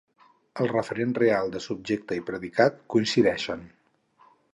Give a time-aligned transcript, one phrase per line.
[0.63, 3.63] El referent real de subjecte i predicat coincideixen.